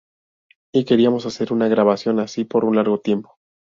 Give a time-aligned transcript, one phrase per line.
[0.73, 3.37] Y queríamos hacer una grabación así por un largo tiempo.